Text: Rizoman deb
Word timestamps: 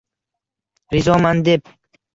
Rizoman 0.97 1.45
deb 1.51 1.63